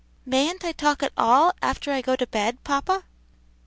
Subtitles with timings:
[0.25, 3.03] "Mayn't I talk at all, after I go to bed, papa?"